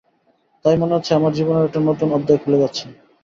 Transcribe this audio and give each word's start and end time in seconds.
তাই 0.65 0.75
মনে 0.77 0.95
হচ্ছে, 0.95 1.11
আমার 1.15 1.31
জীবনের 1.37 1.67
একটা 1.67 1.79
নূতন 1.81 2.09
অধ্যায় 2.17 2.41
খুলে 2.43 2.61
যাচ্ছে। 2.61 2.85